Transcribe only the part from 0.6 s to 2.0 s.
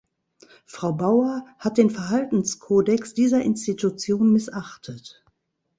Frau Bauer hat den